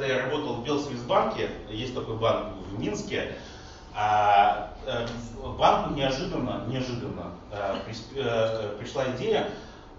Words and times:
когда 0.00 0.14
я 0.14 0.22
работал 0.24 0.54
в 0.54 0.64
Белсвизбанке, 0.64 1.50
есть 1.68 1.94
такой 1.94 2.16
банк 2.16 2.54
в 2.72 2.80
Минске, 2.80 3.36
а, 3.94 4.72
э, 4.86 5.06
банку 5.58 5.92
неожиданно, 5.92 6.64
неожиданно 6.68 7.34
э, 7.52 7.76
э, 8.14 8.76
пришла 8.78 9.14
идея, 9.14 9.50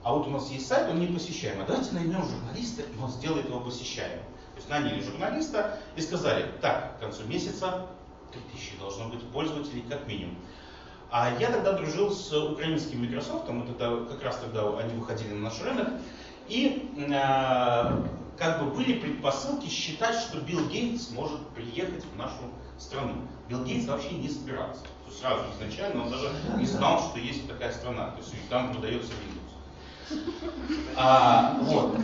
а 0.01 0.15
вот 0.15 0.25
у 0.25 0.31
нас 0.31 0.49
есть 0.49 0.67
сайт, 0.67 0.89
он 0.89 0.99
не 0.99 1.05
посещаемый, 1.05 1.67
давайте 1.67 1.91
наймем 1.91 2.23
журналиста, 2.23 2.81
и 2.81 2.99
он 2.99 3.11
сделает 3.11 3.47
его 3.47 3.59
посещаемым. 3.59 4.23
То 4.23 4.57
есть 4.57 4.69
наняли 4.69 5.03
журналиста 5.03 5.77
и 5.95 6.01
сказали, 6.01 6.47
так, 6.61 6.97
к 6.97 7.01
концу 7.01 7.23
месяца 7.27 7.85
3000 8.31 8.79
должно 8.79 9.07
быть 9.07 9.21
пользователей 9.29 9.83
как 9.87 10.07
минимум. 10.07 10.35
А 11.11 11.31
я 11.39 11.51
тогда 11.51 11.73
дружил 11.73 12.09
с 12.09 12.33
украинским 12.33 13.01
Microsoft, 13.01 13.45
тогда, 13.45 13.97
как 14.09 14.23
раз 14.23 14.37
тогда 14.37 14.61
они 14.79 14.95
выходили 14.95 15.33
на 15.33 15.49
наш 15.49 15.61
рынок, 15.61 15.89
и 16.47 16.91
как 18.37 18.63
бы 18.63 18.71
были 18.71 18.99
предпосылки 18.99 19.67
считать, 19.69 20.15
что 20.15 20.39
Билл 20.39 20.67
Гейтс 20.67 21.11
может 21.11 21.47
приехать 21.49 22.03
в 22.05 22.17
нашу 22.17 22.41
страну. 22.77 23.15
Билл 23.47 23.63
Гейтс 23.63 23.87
вообще 23.87 24.11
не 24.11 24.29
собирался. 24.29 24.81
То 24.81 25.07
есть 25.07 25.19
сразу 25.19 25.43
изначально 25.55 26.03
он 26.03 26.11
даже 26.11 26.31
не 26.57 26.65
знал, 26.65 26.99
что 27.09 27.19
есть 27.19 27.47
такая 27.47 27.71
страна. 27.71 28.11
То 28.11 28.19
есть 28.19 28.49
там 28.49 28.73
продается 28.73 29.11
Windows. 29.11 29.51
А, 30.95 31.57
вот. 31.61 31.97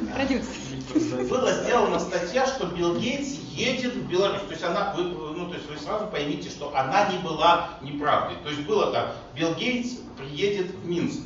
Была 1.30 1.52
сделана 1.54 2.00
статья, 2.00 2.46
что 2.46 2.68
Билл 2.68 2.98
Гейтс 2.98 3.40
едет 3.52 3.96
в 3.96 4.08
Беларусь. 4.08 4.42
То 4.44 4.52
есть 4.52 4.64
она, 4.64 4.94
вы, 4.96 5.04
ну, 5.04 5.48
то 5.50 5.56
есть 5.56 5.70
вы 5.70 5.78
сразу 5.78 6.08
поймите, 6.08 6.50
что 6.50 6.76
она 6.76 7.10
не 7.12 7.18
была 7.20 7.70
неправдой. 7.82 8.38
То 8.44 8.50
есть 8.50 8.62
было 8.62 8.92
так, 8.92 9.16
Билл 9.36 9.54
Гейтс 9.56 9.98
приедет 10.18 10.72
в 10.72 10.88
Минск. 10.88 11.22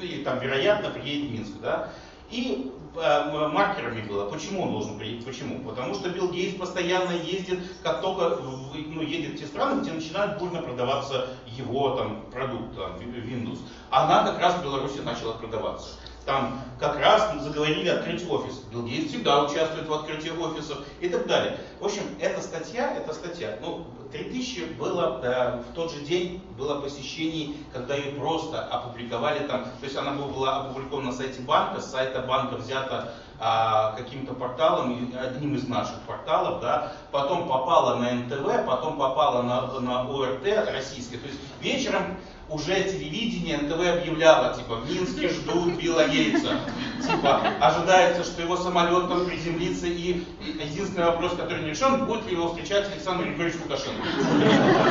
Или 0.00 0.22
там, 0.24 0.40
вероятно, 0.40 0.90
приедет 0.90 1.30
в 1.30 1.32
Минск, 1.32 1.52
да. 1.62 1.90
И 2.30 2.72
э, 2.96 3.48
маркерами 3.48 4.02
было. 4.02 4.28
Почему 4.28 4.62
он 4.62 4.72
должен 4.72 4.98
приехать? 4.98 5.24
Почему? 5.24 5.60
Потому 5.60 5.94
что 5.94 6.08
Билл 6.10 6.30
Гейтс 6.30 6.58
постоянно 6.58 7.12
ездит, 7.12 7.60
как 7.82 8.00
только 8.00 8.36
ну, 8.36 9.02
едет 9.02 9.34
в 9.34 9.38
те 9.38 9.46
страны, 9.46 9.82
где 9.82 9.92
начинают 9.92 10.38
бурно 10.38 10.62
продаваться 10.62 11.28
его 11.46 11.96
там, 11.96 12.22
продукт, 12.32 12.74
там, 12.74 12.96
Windows. 12.96 13.58
Она 13.90 14.24
как 14.24 14.40
раз 14.40 14.54
в 14.54 14.62
Беларуси 14.62 14.98
начала 14.98 15.34
продаваться. 15.34 15.90
Там 16.26 16.60
как 16.80 16.98
раз 16.98 17.32
заговорили 17.40 17.88
открыть 17.88 18.28
офис. 18.28 18.64
Гейтс 18.72 19.10
всегда 19.10 19.44
участвует 19.44 19.88
в 19.88 19.92
открытии 19.94 20.30
офисов 20.30 20.78
и 21.00 21.08
так 21.08 21.26
далее. 21.28 21.58
В 21.80 21.84
общем, 21.86 22.02
эта 22.20 22.42
статья, 22.42 22.94
эта 22.96 23.14
статья, 23.14 23.56
ну, 23.62 23.86
3000 24.10 24.74
было 24.78 25.20
э, 25.22 25.62
в 25.62 25.74
тот 25.74 25.92
же 25.92 26.00
день 26.00 26.42
было 26.58 26.80
посещений, 26.80 27.56
когда 27.72 27.94
ее 27.94 28.12
просто 28.12 28.60
опубликовали 28.64 29.46
там, 29.46 29.64
то 29.64 29.84
есть 29.84 29.96
она 29.96 30.12
была 30.12 30.66
опубликована 30.66 31.10
на 31.10 31.12
сайте 31.12 31.40
банка, 31.42 31.80
с 31.80 31.90
сайта 31.90 32.20
банка 32.22 32.56
взята 32.56 33.12
а, 33.38 33.92
каким-то 33.92 34.34
порталом, 34.34 35.12
одним 35.18 35.54
из 35.54 35.68
наших 35.68 36.00
порталов, 36.06 36.60
да, 36.60 36.92
потом 37.10 37.48
попала 37.48 37.96
на 37.96 38.12
НТВ, 38.12 38.66
потом 38.66 38.96
попала 38.98 39.42
на, 39.42 39.80
на 39.80 40.02
ОРТ 40.08 40.46
российское. 40.72 41.18
То 41.18 41.26
есть 41.26 41.40
вечером 41.60 42.16
уже 42.48 42.84
телевидение 42.84 43.58
НТВ 43.58 44.00
объявляло, 44.00 44.54
типа, 44.54 44.76
в 44.76 44.90
Минске 44.90 45.28
ждут 45.28 45.74
Билла 45.74 46.06
Гейтса. 46.08 46.60
Типа, 47.02 47.40
ожидается, 47.60 48.24
что 48.24 48.42
его 48.42 48.56
самолет 48.56 49.08
там 49.08 49.26
приземлится, 49.26 49.86
и 49.86 50.24
единственный 50.40 51.06
вопрос, 51.06 51.32
который 51.32 51.64
не 51.64 51.70
решен, 51.70 52.06
будет 52.06 52.26
ли 52.26 52.32
его 52.32 52.48
встречать 52.48 52.90
Александр 52.92 53.24
Григорьевич 53.24 53.60
Лукашенко. 53.62 54.02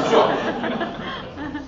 Все. 0.05 0.31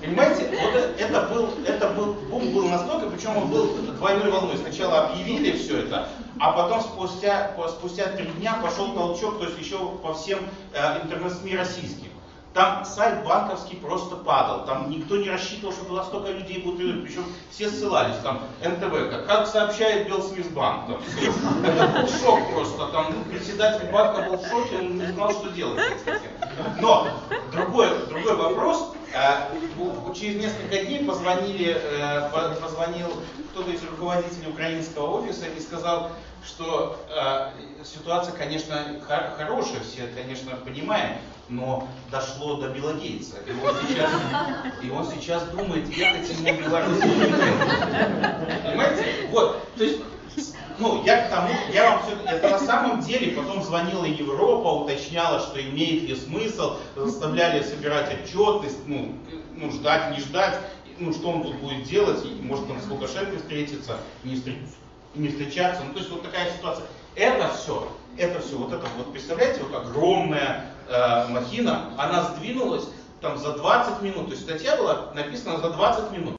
Понимаете, 0.02 0.50
вот 0.62 0.76
это 0.98 1.22
был, 1.34 1.50
это 1.66 1.90
был, 1.90 2.14
бум 2.30 2.54
был 2.54 2.68
настолько, 2.70 3.10
причем 3.10 3.38
он 3.38 3.50
был 3.50 3.68
двойной 3.98 4.32
волной. 4.32 4.58
Сначала 4.58 5.08
объявили 5.08 5.58
все 5.58 5.80
это, 5.82 6.08
а 6.40 6.52
потом 6.52 6.82
спустя, 6.82 7.52
спустя 7.70 8.08
три 8.08 8.26
дня 8.26 8.60
пошел 8.62 8.94
толчок, 8.94 9.40
то 9.40 9.46
есть 9.46 9.60
еще 9.60 9.78
по 9.78 10.14
всем 10.14 10.40
э, 10.74 11.02
интернет-СМИ 11.04 11.58
российским. 11.58 12.08
Там 12.58 12.86
сайт 12.86 13.24
банковский 13.24 13.76
просто 13.76 14.16
падал. 14.16 14.66
Там 14.66 14.90
никто 14.90 15.18
не 15.18 15.30
рассчитывал, 15.30 15.74
что 15.74 15.86
туда 15.86 16.04
столько 16.06 16.32
людей 16.32 16.60
будут 16.64 16.82
идти. 16.82 17.02
Причем 17.02 17.26
все 17.52 17.70
ссылались. 17.70 18.16
Там 18.24 18.40
НТВ, 18.64 19.12
как, 19.12 19.28
как 19.28 19.48
сообщает 19.48 20.08
Белсвизбанк. 20.08 20.88
Там, 20.88 21.00
это 21.64 21.88
был 21.88 22.08
шок 22.08 22.52
просто. 22.52 22.88
Там 22.88 23.14
председатель 23.26 23.92
банка 23.92 24.24
был 24.24 24.38
в 24.38 24.48
шоке, 24.48 24.78
он 24.80 24.98
не 24.98 25.06
знал, 25.06 25.30
что 25.34 25.50
делать. 25.50 25.80
Но 26.82 27.08
другой, 27.52 27.90
другой 28.10 28.36
вопрос. 28.36 28.92
Э, 29.14 29.50
через 30.14 30.42
несколько 30.42 30.84
дней 30.84 31.04
позвонили, 31.04 31.78
э, 31.80 32.30
позвонил 32.62 33.08
кто-то 33.52 33.72
из 33.72 33.84
руководителей 33.84 34.50
украинского 34.50 35.22
офиса 35.22 35.46
и 35.46 35.60
сказал, 35.60 36.12
что 36.46 36.98
э, 37.10 37.50
ситуация, 37.84 38.34
конечно, 38.34 39.00
хорошая, 39.38 39.82
все, 39.82 40.08
конечно, 40.16 40.56
понимаем, 40.58 41.18
но 41.50 41.88
дошло 42.12 42.56
до 42.56 42.70
Билла 42.70 42.94
Гейтса. 42.94 43.38
И 43.46 43.52
он 43.52 43.76
сейчас, 43.88 44.12
и 44.82 44.90
он 44.90 45.06
сейчас 45.12 45.44
думает, 45.50 45.88
ехать 45.90 46.30
ему 46.30 46.54
в 46.54 46.62
Беларусь. 46.62 47.00
Понимаете? 47.00 49.06
Вот, 49.32 49.62
то 49.76 49.84
есть, 49.84 50.00
ну, 50.80 51.04
я 51.04 51.24
к 51.24 51.30
тому, 51.30 51.50
я 51.74 51.90
вам 51.90 52.04
все, 52.04 52.16
это 52.26 52.50
на 52.50 52.60
самом 52.60 53.02
деле, 53.02 53.36
потом 53.36 53.64
звонила 53.64 54.06
Европа, 54.06 54.84
уточняла, 54.84 55.40
что 55.40 55.62
имеет 55.62 56.04
ли 56.04 56.16
смысл, 56.16 56.78
заставляли 56.96 57.64
собирать 57.64 58.14
отчетность, 58.14 58.80
ну, 58.86 59.14
ну, 59.56 59.72
ждать, 59.72 60.12
не 60.12 60.20
ждать, 60.20 60.60
ну, 61.00 61.12
что 61.14 61.30
он 61.30 61.44
тут 61.44 61.56
будет 61.56 61.84
делать, 61.84 62.24
может 62.42 62.70
он 62.70 62.80
с 62.82 62.88
Лукашенко 62.88 63.38
встретиться, 63.38 63.98
не, 64.24 64.42
не 65.16 65.30
встречаться, 65.30 65.84
ну, 65.84 65.94
то 65.94 66.00
есть 66.00 66.12
вот 66.12 66.24
такая 66.24 66.52
ситуация. 66.52 66.86
Это 67.16 67.52
все, 67.56 67.92
это 68.18 68.40
все, 68.42 68.58
вот 68.58 68.72
это 68.72 68.86
вот, 68.98 69.12
представляете, 69.12 69.62
вот 69.64 69.76
огромная 69.76 70.72
э, 70.88 71.28
махина, 71.30 71.92
она 71.98 72.24
сдвинулась 72.24 72.86
там 73.22 73.38
за 73.38 73.54
20 73.54 74.02
минут, 74.04 74.28
то 74.28 74.32
есть 74.32 74.44
статья 74.44 74.78
была 74.78 75.12
написана 75.16 75.58
за 75.58 75.72
20 75.72 76.12
минут. 76.12 76.36